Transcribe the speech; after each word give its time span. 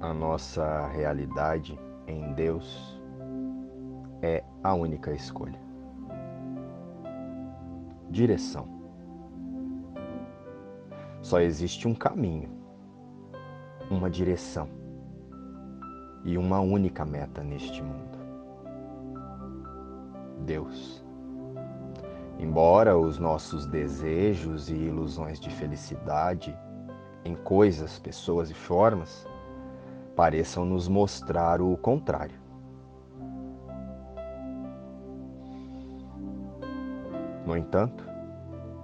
A 0.00 0.12
nossa 0.12 0.88
realidade 0.88 1.78
em 2.06 2.34
Deus 2.34 3.00
é 4.20 4.44
a 4.62 4.74
única 4.74 5.10
escolha. 5.12 5.58
Direção. 8.10 8.68
Só 11.22 11.40
existe 11.40 11.88
um 11.88 11.94
caminho, 11.94 12.50
uma 13.90 14.10
direção 14.10 14.68
e 16.24 16.36
uma 16.36 16.60
única 16.60 17.06
meta 17.06 17.42
neste 17.42 17.82
mundo: 17.82 18.18
Deus. 20.44 21.02
Embora 22.38 22.98
os 22.98 23.18
nossos 23.18 23.66
desejos 23.66 24.68
e 24.68 24.74
ilusões 24.74 25.40
de 25.40 25.48
felicidade 25.48 26.54
em 27.24 27.34
coisas, 27.34 27.98
pessoas 27.98 28.50
e 28.50 28.54
formas 28.54 29.26
pareçam 30.16 30.64
nos 30.64 30.88
mostrar 30.88 31.60
o 31.60 31.76
contrário. 31.76 32.40
No 37.46 37.56
entanto, 37.56 38.04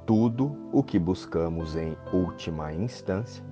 tudo 0.06 0.56
o 0.70 0.82
que 0.84 0.98
buscamos 0.98 1.74
em 1.74 1.96
última 2.12 2.72
instância 2.72 3.44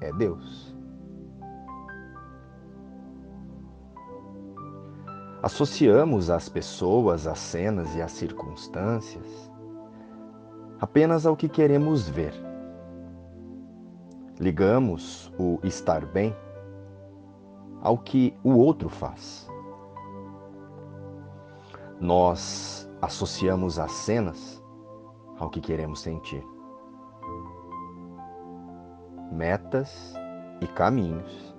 é 0.00 0.12
Deus. 0.14 0.74
Associamos 5.42 6.30
as 6.30 6.48
pessoas, 6.48 7.26
as 7.26 7.38
cenas 7.38 7.94
e 7.94 8.02
as 8.02 8.12
circunstâncias 8.12 9.52
apenas 10.82 11.24
ao 11.26 11.36
que 11.36 11.48
queremos 11.48 12.08
ver. 12.08 12.51
Ligamos 14.40 15.32
o 15.38 15.58
estar 15.62 16.04
bem 16.06 16.34
ao 17.82 17.98
que 17.98 18.34
o 18.42 18.56
outro 18.56 18.88
faz. 18.88 19.48
Nós 22.00 22.90
associamos 23.00 23.78
as 23.78 23.92
cenas 23.92 24.62
ao 25.38 25.50
que 25.50 25.60
queremos 25.60 26.00
sentir. 26.00 26.44
Metas 29.30 30.14
e 30.60 30.66
caminhos 30.66 31.54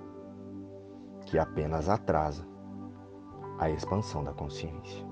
que 1.25 1.37
apenas 1.37 1.89
atrasam 1.89 2.45
a 3.59 3.69
expansão 3.69 4.23
da 4.23 4.33
consciência. 4.33 5.05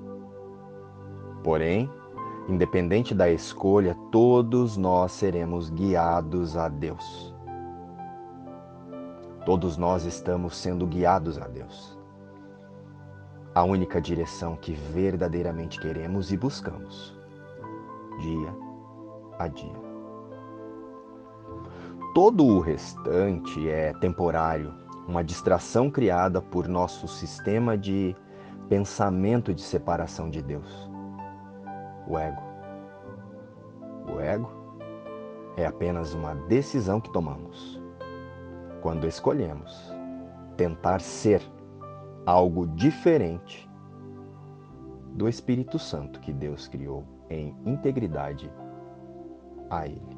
Porém, 1.43 1.89
independente 2.47 3.13
da 3.13 3.29
escolha, 3.29 3.95
todos 4.11 4.77
nós 4.77 5.11
seremos 5.11 5.69
guiados 5.69 6.55
a 6.55 6.67
Deus. 6.67 7.30
Todos 9.45 9.75
nós 9.75 10.05
estamos 10.05 10.55
sendo 10.55 10.85
guiados 10.85 11.39
a 11.39 11.47
Deus. 11.47 11.97
A 13.55 13.63
única 13.63 13.99
direção 13.99 14.55
que 14.55 14.73
verdadeiramente 14.73 15.79
queremos 15.79 16.31
e 16.31 16.37
buscamos, 16.37 17.17
dia 18.19 18.55
a 19.39 19.47
dia. 19.47 19.81
Todo 22.13 22.45
o 22.45 22.59
restante 22.59 23.67
é 23.67 23.93
temporário, 23.93 24.73
uma 25.07 25.23
distração 25.23 25.89
criada 25.89 26.39
por 26.39 26.67
nosso 26.67 27.07
sistema 27.07 27.75
de 27.75 28.15
pensamento 28.69 29.53
de 29.53 29.61
separação 29.61 30.29
de 30.29 30.41
Deus. 30.41 30.89
O 32.07 32.17
ego. 32.17 32.41
O 34.13 34.19
ego 34.19 34.49
é 35.57 35.65
apenas 35.65 36.13
uma 36.13 36.35
decisão 36.35 37.01
que 37.01 37.11
tomamos. 37.11 37.81
Quando 38.81 39.07
escolhemos 39.07 39.93
tentar 40.57 41.01
ser 41.01 41.41
algo 42.25 42.67
diferente 42.67 43.69
do 45.13 45.27
Espírito 45.27 45.77
Santo 45.77 46.19
que 46.19 46.33
Deus 46.33 46.67
criou 46.67 47.03
em 47.29 47.55
integridade 47.65 48.51
a 49.69 49.85
Ele. 49.85 50.17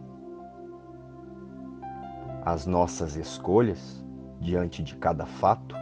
As 2.46 2.66
nossas 2.66 3.16
escolhas 3.16 4.04
diante 4.40 4.84
de 4.84 4.96
cada 4.96 5.26
fato 5.26 5.76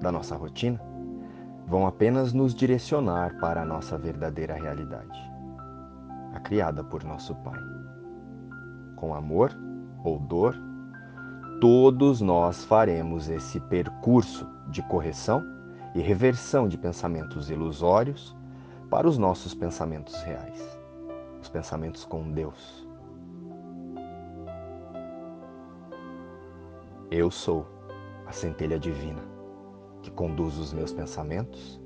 da 0.00 0.12
nossa 0.12 0.36
rotina 0.36 0.80
vão 1.66 1.86
apenas 1.86 2.32
nos 2.32 2.54
direcionar 2.54 3.38
para 3.40 3.62
a 3.62 3.64
nossa 3.64 3.98
verdadeira 3.98 4.54
realidade, 4.54 5.18
a 6.32 6.40
criada 6.40 6.84
por 6.84 7.02
nosso 7.02 7.34
Pai. 7.36 7.60
Com 8.94 9.14
amor 9.14 9.50
ou 10.04 10.18
dor, 10.18 10.56
todos 11.60 12.20
nós 12.20 12.64
faremos 12.64 13.28
esse 13.28 13.58
percurso 13.60 14.46
de 14.68 14.82
correção 14.82 15.44
e 15.94 16.00
reversão 16.00 16.68
de 16.68 16.76
pensamentos 16.76 17.50
ilusórios 17.50 18.36
para 18.90 19.08
os 19.08 19.16
nossos 19.16 19.54
pensamentos 19.54 20.14
reais, 20.22 20.78
os 21.40 21.48
pensamentos 21.48 22.04
com 22.04 22.30
Deus. 22.30 22.86
Eu 27.10 27.30
sou 27.30 27.66
a 28.26 28.32
centelha 28.32 28.78
divina 28.78 29.22
que 30.02 30.10
conduz 30.10 30.58
os 30.58 30.72
meus 30.72 30.92
pensamentos, 30.92 31.80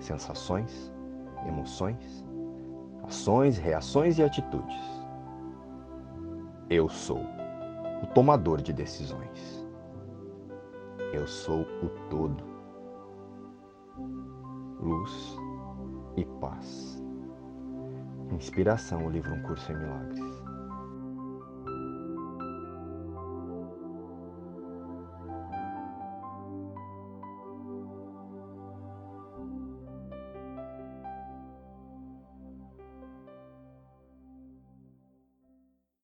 sensações, 0.00 0.92
emoções, 1.46 2.24
ações, 3.04 3.56
reações 3.56 4.18
e 4.18 4.22
atitudes. 4.22 4.76
Eu 6.68 6.88
sou 6.88 7.20
o 8.02 8.06
tomador 8.08 8.60
de 8.60 8.72
decisões. 8.72 9.66
Eu 11.12 11.26
sou 11.26 11.62
o 11.82 11.88
todo. 12.10 12.44
Luz 14.80 15.36
e 16.16 16.24
paz. 16.40 17.02
Inspiração, 18.32 19.06
o 19.06 19.10
livro 19.10 19.34
Um 19.34 19.42
Curso 19.42 19.70
em 19.70 19.76
Milagres. 19.76 20.41